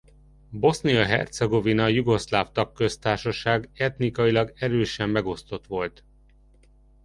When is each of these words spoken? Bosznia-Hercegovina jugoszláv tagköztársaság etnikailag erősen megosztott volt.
Bosznia-Hercegovina 0.51 1.87
jugoszláv 1.89 2.51
tagköztársaság 2.51 3.69
etnikailag 3.73 4.53
erősen 4.55 5.09
megosztott 5.09 5.67
volt. 5.67 6.03